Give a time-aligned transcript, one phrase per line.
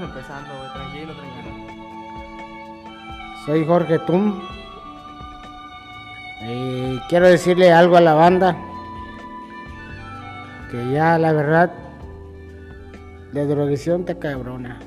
[0.00, 0.50] estamos empezando.
[0.72, 1.50] Tranquilo, tranquilo.
[3.44, 4.40] Soy Jorge Tum.
[6.42, 8.56] Y quiero decirle algo a la banda.
[10.70, 11.72] Que ya la verdad,
[13.32, 14.78] la drogación está cabrona.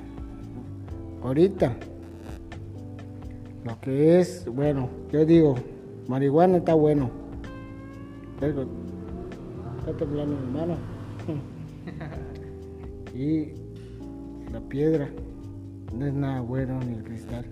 [1.24, 1.74] Ahorita,
[3.66, 5.56] lo que es, bueno, yo digo,
[6.08, 7.12] marihuana está bueno.
[8.42, 10.76] Está temblando mi mano.
[13.16, 13.63] y
[14.54, 15.10] la piedra
[15.98, 17.44] no es nada bueno ni el cristal.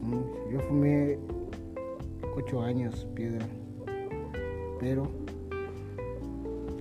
[0.00, 1.18] Mm, Yo fumé
[2.36, 3.44] ocho años piedra,
[4.78, 5.08] pero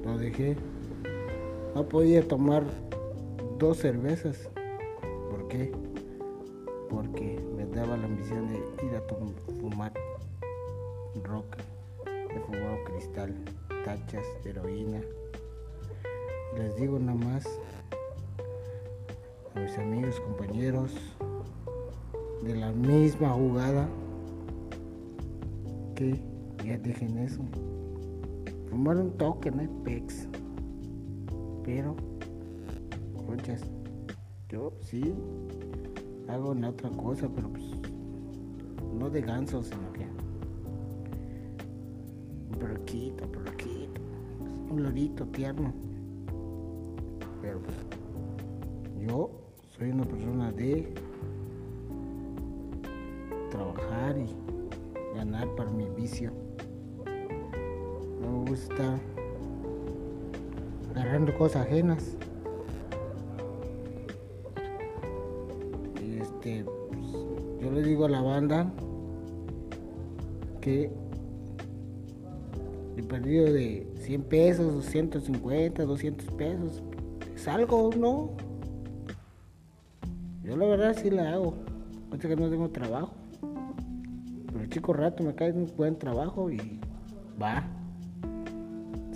[0.05, 0.55] lo dejé.
[1.73, 2.63] No podía tomar
[3.57, 4.47] dos cervezas.
[5.31, 5.71] ¿Por qué?
[6.91, 9.02] Porque me daba la ambición de ir a
[9.59, 9.91] fumar
[11.23, 11.58] rock.
[12.05, 13.33] He fumado cristal,
[13.84, 15.02] tachas, heroína.
[16.58, 17.45] Les digo nada más
[19.56, 20.92] a mis amigos, compañeros
[22.44, 23.88] de la misma jugada
[25.95, 26.20] que
[26.66, 27.42] ya dejen eso.
[28.70, 30.28] Fumar un toque, no hay pex.
[31.64, 31.95] Pero,
[33.26, 33.61] conchas,
[34.50, 35.14] yo sí
[36.28, 37.64] hago una otra cosa, pero pues
[38.98, 40.02] no de ganso, sino que
[42.64, 44.02] un perroquito, perroquito,
[44.72, 45.73] un lorito tierno.
[47.42, 47.75] Pero pues
[49.05, 49.30] yo
[49.78, 50.94] soy una persona de
[53.52, 56.31] trabajar y ganar para mi vicio.
[58.22, 58.98] No me gusta
[60.92, 62.17] agarrando cosas ajenas.
[66.02, 67.11] Y este, pues,
[67.61, 68.71] yo le digo a la banda
[70.61, 70.89] que
[72.95, 76.83] el perdido de 100 pesos, 250, 200 pesos,
[77.36, 78.31] es algo, ¿no?
[80.43, 81.55] Yo la verdad sí la hago.
[82.08, 83.14] Ahorita que no tengo trabajo.
[84.52, 86.80] Pero chico rato me cae un buen trabajo y
[87.42, 87.64] va.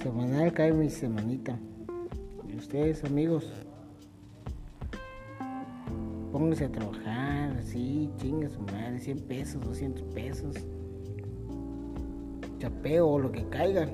[0.02, 1.60] Semanal cae mi semanita.
[2.48, 3.52] Y ustedes, amigos,
[6.32, 10.56] pónganse a trabajar, así, chinga su madre, 100 pesos, 200 pesos.
[12.60, 13.88] Chapeo o lo que caiga.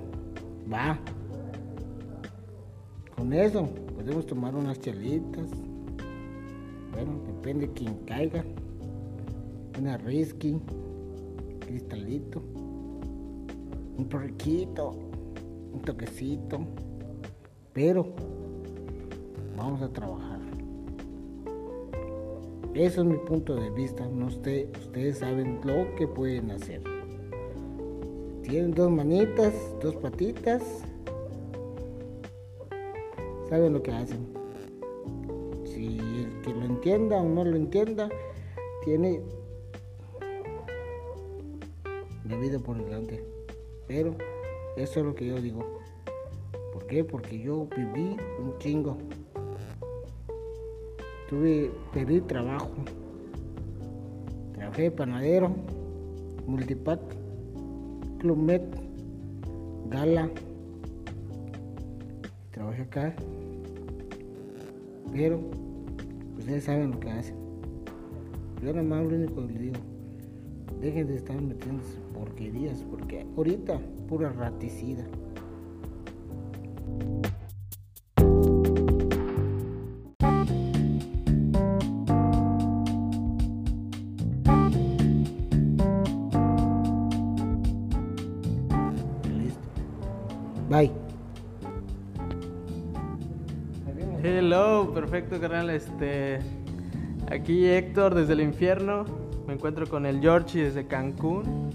[0.71, 0.99] Va.
[3.15, 5.49] Con eso podemos tomar unas chelitas.
[6.91, 8.43] Bueno, depende de quién caiga.
[9.79, 10.59] Una risky,
[11.59, 12.41] cristalito,
[13.97, 14.91] un porriquito,
[15.73, 16.59] un toquecito.
[17.73, 18.13] Pero
[19.57, 20.39] vamos a trabajar.
[22.73, 24.07] Eso es mi punto de vista.
[24.07, 26.92] No usted, ustedes saben lo que pueden hacer.
[28.43, 30.61] Tienen dos manitas, dos patitas.
[33.49, 34.27] Saben lo que hacen.
[35.63, 38.09] Si el que lo entienda o no lo entienda,
[38.83, 39.21] tiene
[42.27, 43.23] la vida por delante.
[43.87, 44.13] Pero
[44.75, 45.79] eso es lo que yo digo.
[46.73, 47.05] ¿Por qué?
[47.05, 48.97] Porque yo viví un chingo.
[51.29, 52.71] Tuve, pedí trabajo.
[54.53, 55.55] Trabajé de panadero,
[56.45, 57.22] multipack,
[58.23, 58.61] Club Med,
[59.89, 60.29] Gala.
[62.51, 63.13] Trabajé acá.
[65.11, 65.41] Pero
[66.37, 67.35] ustedes saben lo que hacen.
[68.61, 69.75] Yo nada más lo único que les digo,
[70.79, 75.05] dejen de estar metiéndose porquerías, porque ahorita pura raticida.
[90.73, 90.89] Bye.
[94.23, 95.69] Hello, perfecto, carnal.
[95.69, 96.39] Este,
[97.29, 99.05] aquí Héctor desde el infierno.
[99.45, 101.69] Me encuentro con el Georgie desde Cancún.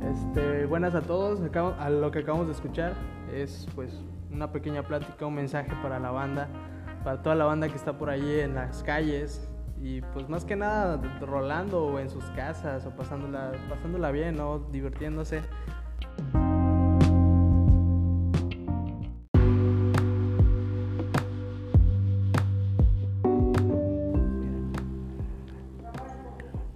[0.00, 1.40] Este, buenas a todos.
[1.40, 2.94] Lo que acabamos de escuchar
[3.34, 3.92] es pues
[4.32, 6.48] una pequeña plática, un mensaje para la banda,
[7.04, 9.48] para toda la banda que está por allí en las calles
[9.80, 14.58] y pues más que nada rolando o en sus casas o pasándola, pasándola bien, ¿no?
[14.58, 15.42] Divirtiéndose.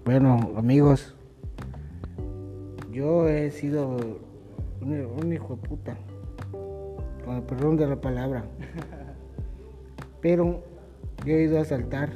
[0.05, 1.15] Bueno, amigos,
[2.91, 3.97] yo he sido
[4.81, 4.93] un,
[5.23, 5.97] un hijo de puta,
[7.25, 8.45] con el perdón de la palabra.
[10.23, 10.63] Pero
[11.27, 12.11] Yo he ido a asaltar.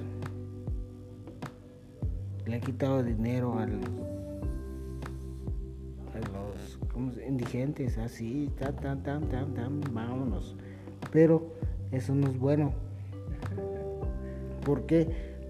[2.47, 3.79] Le he quitado dinero a los
[6.93, 10.57] ¿cómo se- indigentes, así, tan, tan, tan, tan, tan, vámonos.
[11.13, 11.53] Pero
[11.93, 12.73] eso no es bueno.
[14.65, 15.09] ¿Por qué?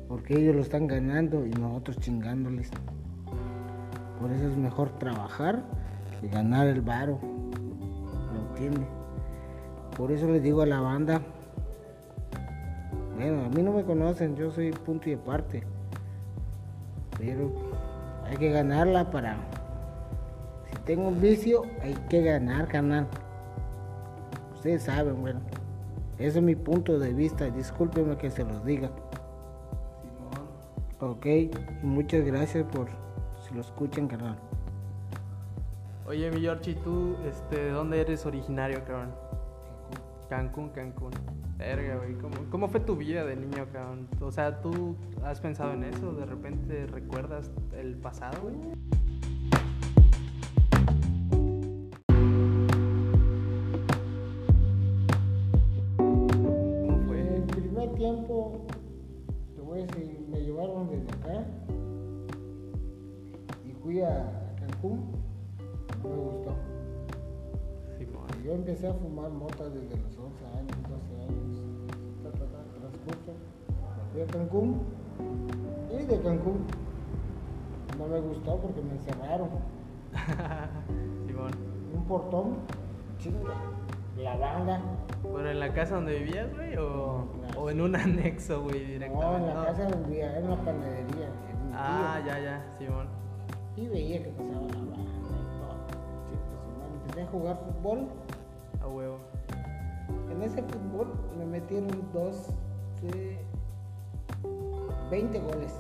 [0.09, 2.71] Porque ellos lo están ganando y nosotros chingándoles.
[4.21, 5.63] Por eso es mejor trabajar
[6.23, 7.19] y ganar el varo.
[8.33, 8.87] ¿Me entiende?
[9.97, 11.23] Por eso les digo a la banda,
[13.17, 15.63] bueno, a mí no me conocen, yo soy punto y aparte.
[17.19, 17.51] Pero
[18.25, 19.37] hay que ganarla para...
[20.71, 23.07] Si tengo un vicio, hay que ganar, canal.
[24.55, 25.41] Ustedes saben, bueno.
[26.19, 27.47] Ese es mi punto de vista.
[27.51, 28.91] Discúlpenme que se los diga.
[30.01, 30.49] Simón.
[31.01, 31.51] Ok, y
[31.83, 32.89] muchas gracias por
[33.41, 34.37] si lo escuchan, canal.
[36.07, 39.11] Oye, mi George, ¿y tú, este, de dónde eres originario, cabrón?
[40.29, 41.13] Cancún, Cancún.
[41.59, 42.15] Verga, güey.
[42.15, 44.09] ¿Cómo, ¿Cómo fue tu vida de niño, cabrón?
[44.21, 44.95] O sea, ¿tú
[45.25, 46.13] has pensado en eso?
[46.13, 48.55] ¿De repente recuerdas el pasado, güey?
[55.97, 57.37] ¿Cómo fue?
[57.37, 58.67] El primer tiempo,
[59.55, 61.47] te voy a decir, me llevaron desde acá
[63.65, 65.13] y fui a Cancún.
[66.03, 66.55] Me gustó.
[68.47, 70.76] Yo empecé a fumar mota desde los 11 años, 12 años.
[74.17, 74.81] Fui a Cancún
[75.93, 76.65] y de Cancún
[77.99, 79.49] no me gustó porque me encerraron.
[81.27, 81.51] Simón.
[81.95, 82.57] Un portón,
[83.19, 83.55] chinga,
[84.19, 84.81] la banda.
[85.23, 86.77] ¿Pero en la casa donde vivías, güey?
[86.77, 87.27] ¿O,
[87.59, 89.37] o en un anexo, güey, No, directamente?
[89.51, 91.29] en la casa vivía, era una panadería.
[91.75, 92.27] Ah, tío.
[92.33, 93.07] ya, ya, Simón.
[93.77, 95.37] Y veía que pasaba la banda y todo.
[95.61, 96.97] Madre.
[97.03, 98.07] Empecé a jugar fútbol.
[98.83, 99.19] A huevo.
[100.31, 102.49] En ese fútbol me metieron dos,
[105.11, 105.73] 20 goles.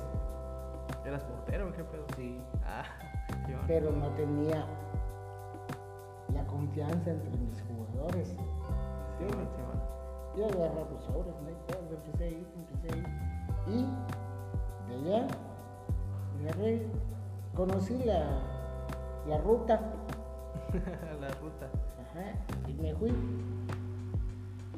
[1.04, 2.04] ¿Eras portero o qué pedo?
[2.16, 2.40] Sí.
[2.64, 2.84] Ah.
[3.66, 4.66] Pero no tenía
[6.34, 8.28] la confianza entre mis jugadores.
[9.18, 9.96] Simón, Simón.
[10.36, 11.48] Yo agarraba los sobres, no
[11.96, 13.06] empecé a ir, empecé a ir.
[13.68, 13.86] Y
[14.88, 15.26] de allá,
[16.40, 16.86] agarré,
[17.54, 18.42] conocí la,
[19.26, 19.80] la ruta.
[21.20, 21.68] la ruta.
[22.10, 22.32] Ajá,
[22.68, 23.10] y me fui.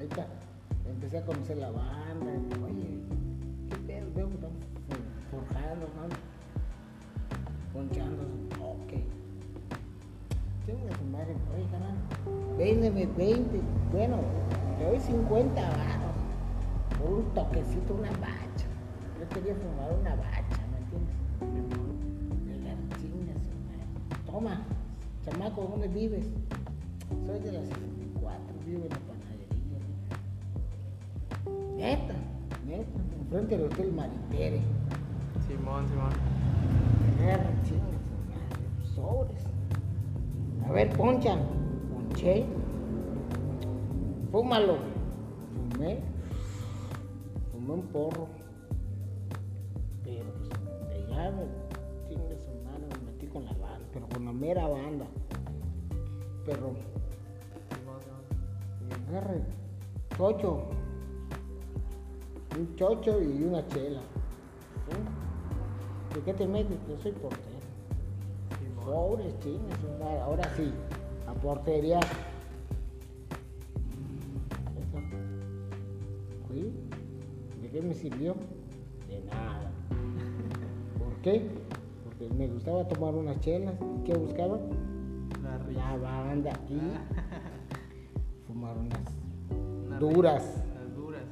[0.00, 0.26] Ahí está.
[0.86, 2.32] Empecé a conocer la banda.
[2.64, 3.02] Oye,
[11.18, 11.96] madre, oye, canal.
[12.56, 13.60] Véndeme 20.
[13.92, 14.18] Bueno,
[14.78, 16.16] le doy 50 varos.
[16.98, 18.66] Por un toquecito, una bacha.
[19.18, 21.16] Yo quería fumar una bacha, ¿me entiendes?
[22.46, 23.84] Llegar, chingas, madre.
[24.26, 24.62] Toma,
[25.24, 26.26] chamaco, ¿dónde vives?
[27.26, 29.80] Soy de la 64, vivo en la panadería.
[31.76, 32.14] Neta,
[32.66, 34.60] neta, enfrente del Hotel Maritere.
[35.46, 36.12] Simón, Simón.
[37.20, 39.47] Agarra, chingas, madre, sobres.
[40.68, 41.36] A ver, poncha.
[41.90, 42.44] Ponché.
[44.30, 44.76] Fúmalo.
[45.72, 45.98] Fumé.
[47.50, 48.28] Fumé un porro.
[50.04, 51.44] Pero pues, de allá me
[52.08, 55.06] chingue su madre, me metí con la banda, pero con la mera banda.
[56.44, 56.74] Pero
[58.88, 59.42] y agarre
[60.16, 60.64] chocho.
[62.58, 64.00] Un chocho y una chela.
[66.14, 66.76] ¿De qué te metes?
[66.88, 67.47] Yo soy portero.
[68.88, 69.34] Pobres
[70.00, 70.20] madre.
[70.20, 70.72] ahora sí,
[71.26, 72.00] a portería.
[77.62, 78.34] ¿De qué me sirvió?
[79.08, 79.70] De nada.
[80.98, 81.50] ¿Por qué?
[82.04, 83.74] Porque me gustaba tomar unas chelas.
[83.98, 84.58] ¿Y qué buscaba?
[85.42, 85.58] La.
[85.72, 86.80] La banda y
[88.46, 89.02] fumar unas
[89.86, 90.64] Una duras.
[90.74, 91.22] Las duras.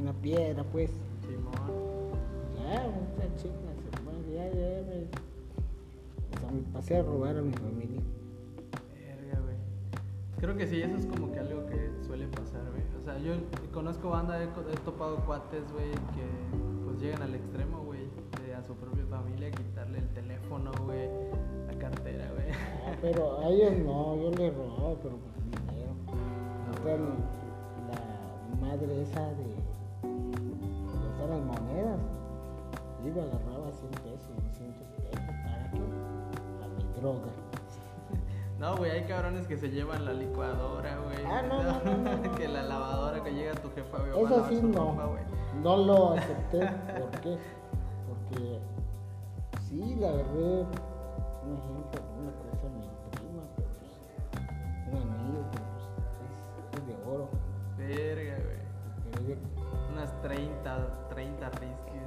[0.00, 0.90] Una piedra, pues.
[1.26, 1.52] Simón.
[2.56, 5.30] Ya, muchas chingas, hermano, ya, ya, me...
[6.22, 8.00] Hasta me pasé a robar a mi familia.
[8.92, 9.56] Verga, güey.
[10.38, 12.82] Creo que sí, eso es como que algo que suele pasar, güey.
[13.00, 13.34] O sea, yo
[13.72, 16.26] conozco banda, he, he topado cuates, güey, que
[16.84, 18.08] pues llegan al extremo, güey,
[18.44, 21.08] de a su propia familia quitarle el teléfono, güey,
[21.66, 22.50] la cartera, güey.
[22.86, 25.70] Ah, pero a ellos no, yo les robaba, pero por dinero.
[27.90, 29.60] La madre esa de,
[31.28, 32.00] las monedas,
[33.04, 35.80] iba, agarraba 100 pesos, 200 pesos, ¿para qué?
[37.00, 37.28] Droga.
[38.58, 41.24] No, güey, hay cabrones que se llevan la licuadora, güey.
[41.26, 44.10] Ah, no, no, no, no, no, que la lavadora que llega tu jefa, güey.
[44.24, 45.08] Eso sí no, ropa,
[45.62, 46.58] no lo acepté.
[46.58, 47.38] ¿Por qué?
[48.06, 48.58] Porque
[49.66, 50.66] sí, la agarré,
[51.42, 55.64] un ejemplo, una cosa mi prima, pero pues, un anillo, pero
[56.18, 57.28] pues, es, es de oro.
[57.78, 59.38] Verga, güey.
[59.94, 62.00] Unas 30, 30 risques.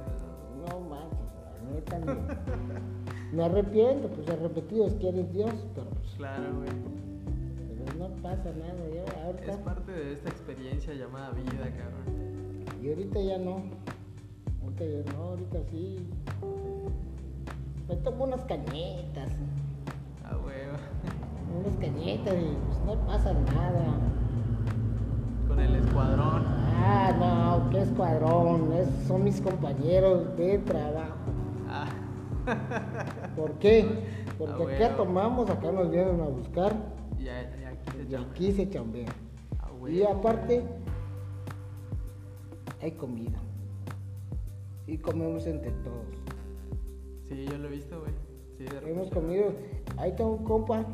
[0.70, 3.03] No manches, la neta ni-
[3.34, 6.68] Me arrepiento, pues arrepentidos que eres Dios, pero, pues, Claro, güey.
[7.84, 9.64] pero no pasa nada, Es ahorita.
[9.64, 12.64] parte de esta experiencia llamada vida, cabrón.
[12.82, 13.62] Y ahorita ya no.
[14.62, 16.06] Ahorita ya no, ahorita sí.
[17.88, 19.32] Me tomo unas cañetas,
[20.24, 20.56] Ah, güey.
[21.58, 23.84] unas cañetas y pues no pasa nada.
[25.48, 26.44] Con el escuadrón.
[26.76, 31.14] Ah, no, qué escuadrón, es- son mis compañeros de trabajo.
[31.68, 31.86] Ah,
[33.36, 33.84] ¿Por qué?
[34.38, 36.74] Porque Ah, acá tomamos, acá nos vienen a buscar
[37.18, 38.26] ya aquí se y llama.
[38.30, 39.08] aquí se chambea.
[39.60, 39.70] Ah.
[39.88, 40.62] Y aparte,
[42.80, 43.38] hay comida.
[44.86, 46.04] Y comemos entre todos.
[47.28, 48.12] Sí, yo lo he visto, güey.
[48.58, 49.52] Sí, Hemos comido.
[49.96, 50.84] Ahí está un compa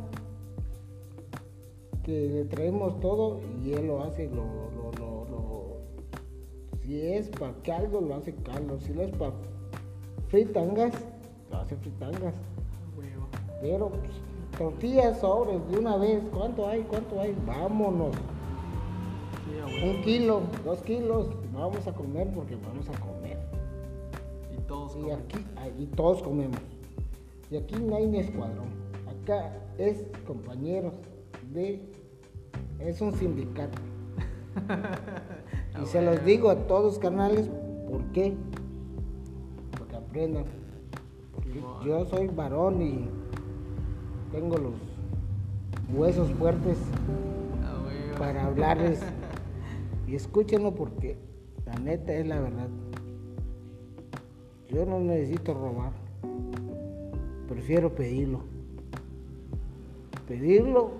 [2.04, 4.44] que le traemos todo y él lo hace, lo,
[4.76, 5.76] lo, lo, lo-
[6.82, 8.78] si es para caldo, lo hace caldo.
[8.80, 9.32] Si no es para
[10.28, 10.92] fritangas,
[11.50, 12.34] lo hace fritangas.
[12.34, 13.28] Ah, huevo.
[13.60, 14.12] Pero pues,
[14.58, 16.22] tortillas sobres de una vez.
[16.32, 16.82] ¿Cuánto hay?
[16.82, 17.36] ¿Cuánto hay?
[17.46, 18.14] Vámonos.
[19.44, 21.28] Sí, Un kilo, dos kilos.
[21.52, 23.38] No vamos a comer porque vamos a comer.
[24.56, 25.44] Y todos Y aquí,
[25.78, 26.60] y todos comemos.
[27.50, 28.68] Y aquí no hay ni escuadrón.
[29.22, 30.92] Acá es compañeros
[31.52, 31.80] de.
[32.78, 33.78] Es un sindicato.
[34.68, 34.98] Ah,
[35.82, 37.48] y se los digo a todos, canales,
[37.90, 38.34] ¿por qué?
[39.76, 40.59] Porque aprendan.
[41.84, 43.08] Yo soy varón y
[44.32, 44.74] tengo los
[45.94, 46.78] huesos fuertes
[47.64, 49.00] Ah, para hablarles.
[50.06, 51.16] Y escúchenlo porque
[51.64, 52.68] la neta es la verdad.
[54.68, 55.92] Yo no necesito robar.
[57.48, 58.40] Prefiero pedirlo.
[60.26, 60.90] Pedirlo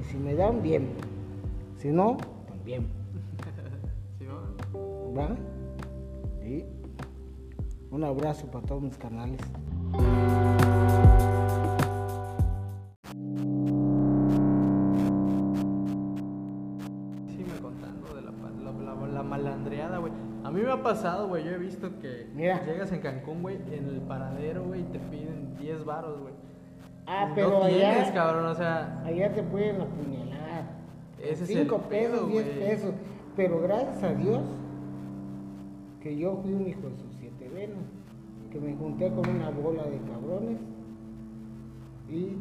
[0.00, 0.88] y si me dan bien.
[1.76, 2.16] Si no,
[2.48, 2.86] también.
[4.18, 4.24] Sí,
[5.14, 5.36] va.
[6.46, 6.64] Y
[7.90, 9.40] un abrazo para todos mis canales.
[20.86, 21.44] Pasado, güey.
[21.44, 22.64] Yo he visto que Mira.
[22.64, 26.34] llegas en Cancún, güey, en el paradero, güey, te piden 10 varos, güey.
[27.06, 30.70] Ah, pero no tienes, allá, cabrón, o sea, allá te pueden apuñalar.
[31.22, 32.58] Ese es 5 el pesos, pedo, 10 güey.
[32.60, 32.94] pesos.
[33.36, 34.40] Pero gracias a Dios
[36.00, 37.84] que yo fui un hijo de sus siete venas.
[38.50, 40.58] Que me junté con una bola de cabrones.
[42.08, 42.38] Y,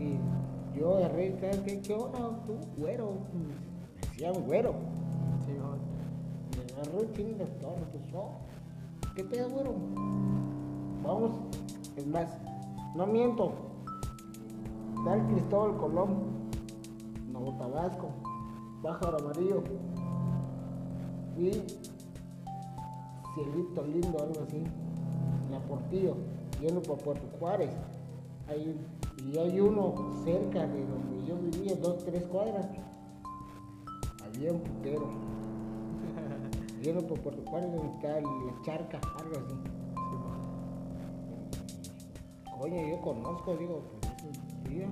[0.00, 0.18] y
[0.78, 1.80] yo agarré, ¿sabes qué?
[1.80, 3.18] ¿Qué hora tú, güero?
[3.34, 4.74] Me decían güero.
[6.76, 8.30] Agarró chingas torres, pues, oh,
[9.14, 9.74] ¿qué pedo, güero?
[11.02, 11.32] Vamos,
[11.96, 12.28] es más,
[12.94, 13.52] no miento.
[15.12, 16.08] El Cristóbal Colón,
[17.32, 18.08] Nuevo Tabasco,
[18.82, 19.62] Pájaro Amarillo
[21.38, 21.50] y
[23.34, 24.62] Cielito Lindo, algo así,
[25.50, 26.14] La Portillo,
[26.60, 27.70] yendo para Puerto Juárez.
[28.48, 28.76] Hay-
[29.24, 32.66] y hay uno cerca de donde yo vivía, dos, tres cuadras.
[34.24, 35.08] Había un putero.
[36.86, 39.54] Yendo por Puerto Juárez donde está la charca, algo así.
[42.60, 43.82] Coño, yo conozco, digo,
[44.64, 44.86] pues,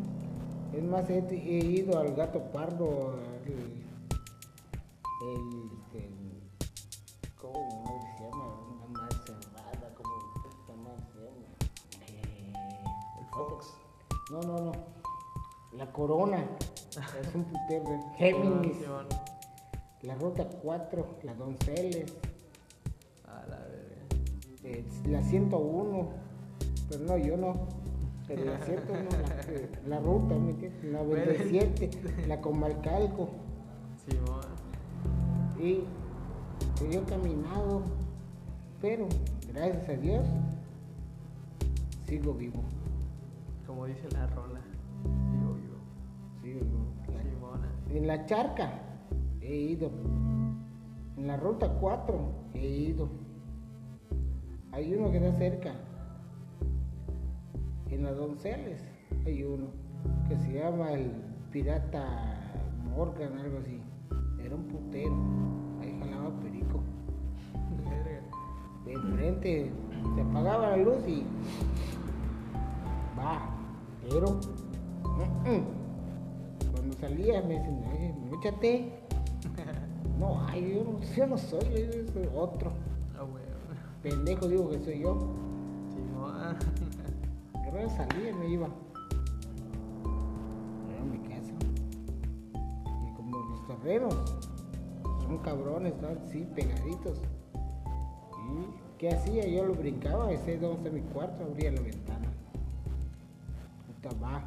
[0.73, 3.85] Es más, he, he ido al gato pardo, al-
[5.23, 6.11] el, este,
[7.41, 8.45] ¿cómo se llama?
[8.75, 10.11] Una madre cerrada, ¿cómo
[10.51, 11.47] esta madre se llama?
[12.09, 12.53] Eh,
[13.21, 13.77] El Fox.
[14.33, 14.73] No, no, no.
[15.75, 16.39] La corona.
[17.21, 17.85] es un putero.
[17.85, 18.79] de Géminis.
[20.07, 22.13] La ruta 4, la Donceles.
[23.27, 23.59] A la
[24.65, 26.09] eh, la 101.
[26.91, 27.53] Pero no, yo no.
[28.27, 30.85] Pero la 101, la, la ruta, ¿me entiendes?
[30.93, 31.91] La 27,
[32.27, 33.29] la Comalcalco.
[34.07, 34.19] Sí.
[35.63, 35.85] Y
[36.79, 37.83] que yo he caminado.
[38.81, 39.09] Pero,
[39.53, 40.27] gracias a Dios,
[42.07, 42.61] sigo vivo.
[43.67, 44.61] Como dice la rola.
[45.33, 45.77] Digo, vivo.
[46.43, 46.85] Sigo vivo.
[47.15, 47.73] La- Simona.
[47.91, 48.84] En la charca
[49.45, 49.91] he ido.
[51.17, 52.15] En la ruta 4
[52.55, 53.09] he ido.
[54.73, 55.75] Hay uno que está cerca.
[57.91, 58.83] En las Donceles
[59.25, 59.67] hay uno
[60.29, 61.13] que se llama el
[61.53, 62.53] Pirata
[62.97, 63.81] Morgan, algo así.
[64.45, 65.15] Era un putero.
[65.81, 66.81] Ahí jalaba perico.
[68.85, 69.73] De enfrente
[70.15, 71.25] se apagaba la luz y.
[73.19, 73.49] Va.
[74.03, 74.41] Pero.
[75.05, 75.65] mm, mm.
[76.73, 79.04] Cuando salía me dicen, "Ay, múchate.
[80.19, 82.73] No, ay, yo no, yo no soy, yo soy otro.
[83.19, 83.27] Ah.
[84.05, 85.19] Pendejo digo que soy yo.
[85.89, 86.57] Simón.
[87.65, 88.69] Pero salía y me iba.
[90.93, 91.53] Era mi casa.
[92.53, 94.15] Y como los terrenos
[95.23, 96.09] son cabrones, ¿no?
[96.31, 97.23] Sí, pegaditos.
[98.47, 99.49] ¿Y qué hacía?
[99.49, 102.31] Yo lo brincaba, ese donde está mi cuarto, abría la ventana.
[103.87, 104.45] Puta, va.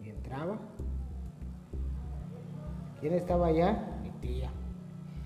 [0.00, 0.58] Y entraba.
[3.02, 3.82] ¿Quién estaba allá?
[4.00, 4.48] Mi tía.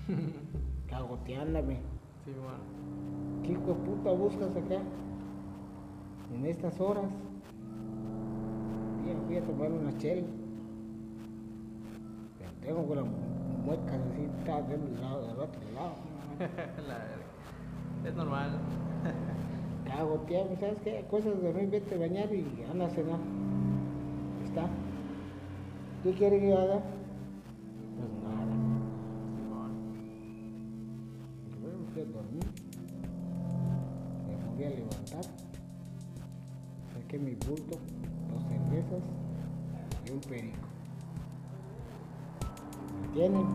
[0.89, 1.75] Cagoteándome.
[2.25, 2.57] Sí, bueno.
[3.43, 4.81] ¿Qué hijo de puta buscas acá?
[6.33, 7.05] En estas horas.
[9.03, 10.25] Tía, fui a tomar una chela.
[12.39, 13.05] Pero tengo con las
[13.63, 15.93] muecas así, está de un lado, del otro lado.
[16.87, 18.09] La.
[18.09, 18.57] Es normal.
[19.85, 21.05] Cagoteando, ¿sabes qué?
[21.11, 23.19] Cosas de vete a bañar y anda a cenar.
[24.39, 24.67] Ahí Está.
[26.01, 26.96] ¿Qué quiere que yo haga?
[40.29, 40.53] ¿Me
[43.07, 43.45] entienden?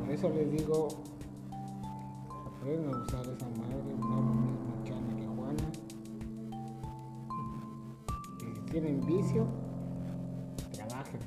[0.00, 0.88] Por eso les digo,
[2.46, 5.64] aprendan a usar esa madre, no lo mismo Chana que Juana.
[8.40, 9.46] Y si tienen vicio,
[10.72, 11.20] trabajen.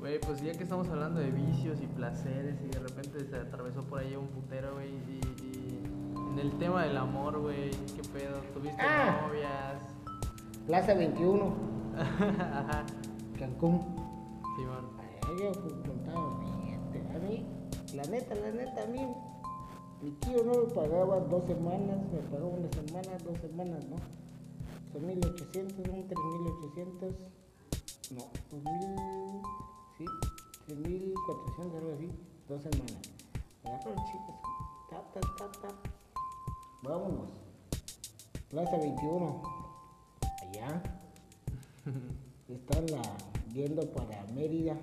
[0.00, 3.82] Güey, pues ya que estamos hablando de vicios y placeres y de repente se atravesó
[3.82, 5.82] por ahí un putero, güey, y, y
[6.32, 8.38] en el tema del amor, güey, ¿qué pedo?
[8.54, 9.22] ¿Tuviste Ah.
[9.26, 9.82] novias?
[10.66, 11.52] Plaza 21,
[11.98, 12.84] Ajá,
[13.38, 13.80] Cancún.
[15.28, 16.98] Ay, yo pues, contaba billete.
[17.14, 17.46] A mí,
[17.94, 19.06] la neta, la neta, a mí,
[20.02, 23.96] mi tío no me pagaba dos semanas, me pagó una semana, dos semanas, ¿no?
[24.92, 27.14] Son 1800, son 3800,
[28.10, 29.42] no, 2000,
[29.98, 30.04] sí,
[30.66, 32.10] 3400, algo así,
[32.48, 33.02] dos semanas.
[33.64, 34.40] Agarró el chico,
[34.90, 35.68] ta, ta, ta, ta.
[36.82, 37.30] Vámonos.
[38.48, 39.42] Plaza 21,
[40.42, 40.82] allá.
[42.48, 43.02] Está la
[43.52, 44.76] yendo para Mérida,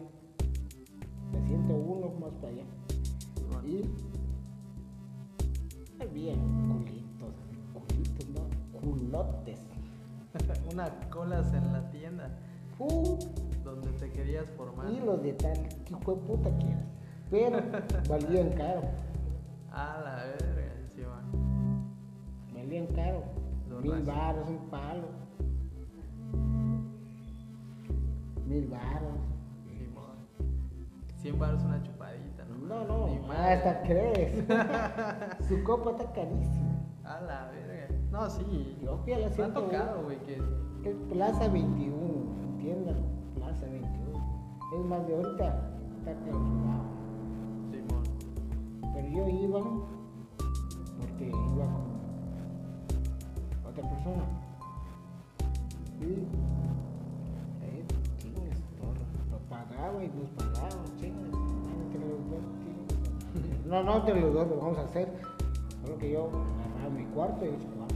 [1.34, 2.64] la 101 más para allá.
[3.66, 3.82] Y
[6.02, 7.34] había culitos,
[7.74, 9.60] culitos, no, culotes.
[10.74, 12.30] Unas colas en la tienda
[12.78, 13.18] Uh,
[13.64, 14.92] donde te querías formar.
[14.92, 16.86] y los de tal, que hijo de puta quieras.
[17.32, 17.58] Pero
[18.10, 18.82] valían caro,
[19.72, 21.96] A la verga, Simón.
[22.54, 23.24] valían caro.
[23.82, 25.08] Mil baros, un palo.
[28.56, 29.20] Mil baros.
[29.68, 30.16] Simón.
[31.18, 32.56] 100 baros una chupadita, ¿no?
[32.68, 33.54] No, no, Ni madre.
[33.54, 34.46] hasta crees.
[35.50, 36.80] Su copa está carísima.
[37.04, 37.88] A la verga.
[38.12, 38.78] No, sí.
[38.82, 39.60] Yo fui a la Me ha 101.
[39.68, 40.36] tocado, güey, que
[40.90, 41.98] Es Plaza 21,
[42.44, 42.96] entiendan,
[43.36, 44.20] Plaza 21.
[44.80, 46.86] Es más de ahorita, está clausurado.
[47.72, 48.04] Simón.
[48.94, 49.60] Pero yo iba
[51.02, 51.66] porque iba
[53.64, 54.24] con otra persona.
[56.00, 56.28] Y
[59.86, 61.40] pagaba y nos pagaba, chingas.
[61.84, 63.66] Entre los dos, chingas.
[63.66, 65.14] No, no entre los dos lo vamos a hacer.
[65.84, 67.96] Solo que yo agarraba mi cuarto y ese cuarto.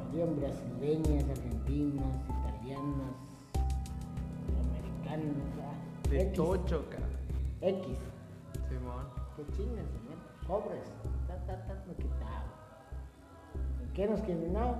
[0.00, 3.14] Habían brasileñas, argentinas, italianas,
[4.48, 7.06] americanas, ah, De X, tocho, cara.
[7.60, 7.98] X.
[8.68, 9.04] Simón.
[9.36, 10.46] Qué chingas, ¿no?
[10.46, 10.84] sobres.
[11.26, 12.44] Ta, ta, ta, me quitaba.
[13.82, 14.78] ¿En qué nos caminaba?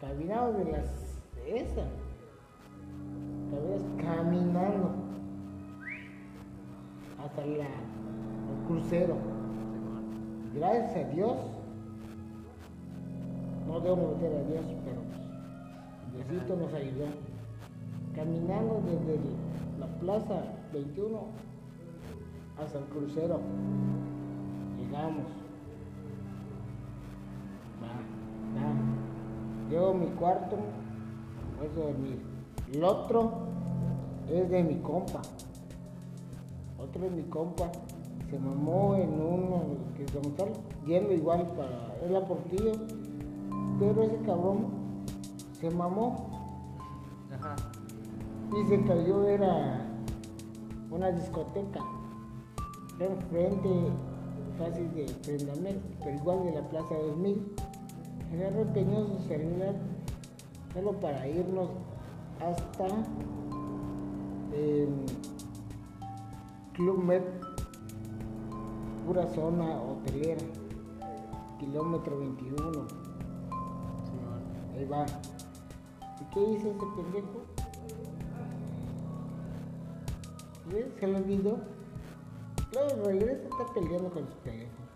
[0.00, 1.20] Caminaba de las.
[1.36, 1.84] de esa.
[3.98, 4.90] Caminando.
[7.22, 9.16] Hasta la, el crucero.
[10.54, 11.36] Gracias a Dios,
[13.66, 15.00] no debo meter a Dios, pero
[16.14, 17.06] pues, Diosito nos ayudó.
[18.14, 19.20] Caminando desde
[19.78, 21.20] la plaza 21
[22.58, 23.40] hasta el crucero,
[24.78, 25.26] llegamos.
[27.82, 27.92] Va,
[28.56, 29.70] va.
[29.70, 30.56] Llego a mi cuarto,
[31.60, 32.22] a dormir.
[32.72, 33.45] El otro
[34.30, 35.22] es de mi compa.
[36.78, 37.70] Otro de mi compa
[38.30, 39.62] se mamó en uno
[39.96, 40.48] que tal,
[40.84, 42.72] yendo igual para es la portilla,
[43.78, 44.66] pero ese cabrón
[45.60, 46.28] se mamó
[47.32, 47.56] Ajá.
[48.52, 49.86] y se cayó, era
[50.90, 51.80] una discoteca,
[52.98, 53.68] era enfrente
[54.58, 57.54] casi de Prendamel, pero igual de la Plaza 2000.
[58.32, 59.74] Agarró el peñoso celular
[60.74, 61.70] solo para irnos
[62.40, 62.86] hasta
[66.74, 67.22] Club Med,
[69.06, 70.44] pura zona hotelera,
[71.58, 72.58] kilómetro 21.
[72.62, 72.86] Simón.
[74.74, 75.06] Ahí va.
[76.20, 77.46] ¿Y qué hizo ese pendejo?
[80.70, 80.86] ¿Ves?
[81.00, 81.58] Se lo olvidó.
[82.72, 84.86] Luego regresa, está peleando con su teléfono.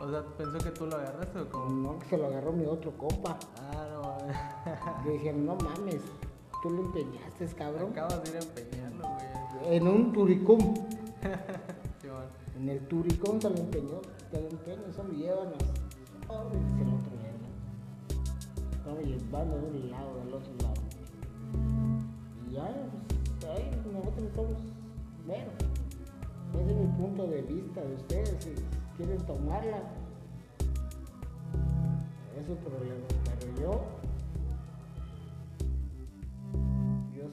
[0.00, 1.68] O sea, pensó que tú lo agarraste o cómo?
[1.68, 3.38] No, que se lo agarró mi otro compa.
[3.60, 5.04] Ah, no mames.
[5.04, 6.02] Le dijeron, no mames,
[6.62, 7.92] Tú lo empeñaste, cabrón.
[7.92, 9.76] Acabas de ir empeñando, güey.
[9.76, 10.58] En un turicum.
[12.00, 12.24] Simón.
[12.56, 14.00] En el turicum se lo empeñó.
[14.30, 15.52] Te lo empeño, eso me llevan
[16.30, 17.48] Oh, dice el otro verga.
[18.76, 20.82] Estamos llevando de un lado, del otro lado.
[22.46, 22.90] Y ya,
[23.40, 24.56] pues, ahí nosotros estamos.
[25.26, 25.50] Bueno,
[26.54, 28.36] ese es mi punto de vista de ustedes.
[28.44, 28.54] Si
[28.96, 29.82] quieren tomarla,
[32.38, 33.06] es su problema.
[33.40, 33.84] Pero yo,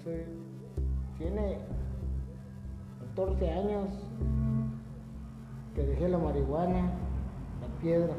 [0.05, 0.23] soy,
[1.17, 1.57] tiene
[3.15, 3.89] 14 años
[5.73, 6.91] que dejé la marihuana,
[7.59, 8.13] la piedra.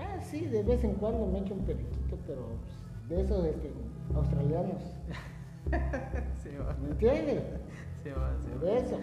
[0.00, 3.72] Ah, sí, de vez en cuando me echo un periquito, pero pues, de esos este,
[4.16, 4.82] australianos.
[6.42, 6.76] Simón.
[6.82, 7.44] ¿Me entiendes?
[8.02, 8.60] Simón, Simón.
[8.60, 8.98] De eso.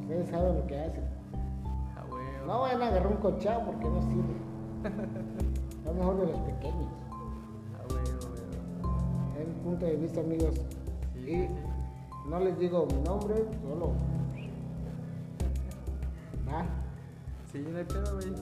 [0.00, 1.04] Ustedes saben lo que hacen.
[1.94, 2.04] Ah.
[2.46, 4.34] No vayan a agarrar un cochado porque no sirve.
[5.88, 7.07] Es mejor de los pequeños.
[9.68, 10.54] Punto de vista, amigos.
[11.14, 11.48] Sí, Y sí,
[12.28, 13.92] no les digo mi nombre, solo.
[16.48, 16.64] ¿Va?
[17.52, 18.32] Sí, no hay pedo, güey.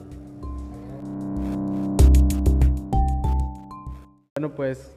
[4.35, 4.93] Bueno, pues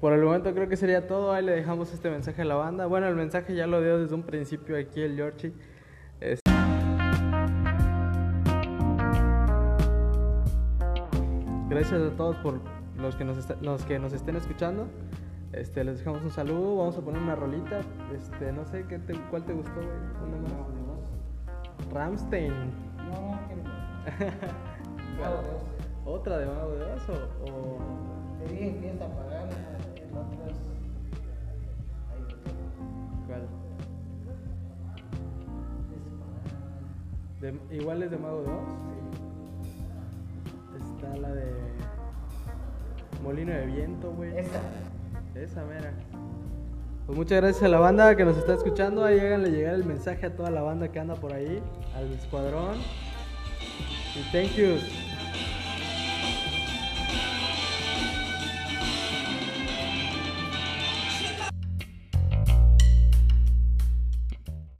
[0.00, 1.32] por el momento creo que sería todo.
[1.32, 2.86] Ahí le dejamos este mensaje a la banda.
[2.86, 5.52] Bueno, el mensaje ya lo dio desde un principio aquí el Georgie.
[6.20, 6.40] Es-
[11.68, 12.60] Gracias a todos por
[13.00, 14.86] los que nos, los que nos estén escuchando.
[15.52, 16.76] Este, les dejamos un saludo.
[16.76, 17.80] Vamos a poner una rolita.
[18.14, 19.88] Este, no sé qué te- cuál te gustó, güey.
[19.88, 21.92] Una más.
[21.92, 22.52] Ramstein.
[22.52, 23.70] No, no, que no.
[26.12, 27.78] ¿Otra de Mago de Oz o- o
[28.44, 29.50] Te dije fiesta pagana,
[29.96, 30.56] el otro es.
[33.26, 33.46] Cuál?
[37.40, 38.68] De, igual es de Mago de Oz.
[40.76, 41.52] Está la de
[43.22, 44.36] Molino de Viento, güey.
[44.36, 44.60] Esa.
[45.34, 45.92] Esa mera.
[47.06, 49.04] Pues muchas gracias a la banda que nos está escuchando.
[49.04, 51.60] Ahí háganle llegar el mensaje a toda la banda que anda por ahí,
[51.96, 52.76] al escuadrón.
[54.14, 54.76] Y thank you.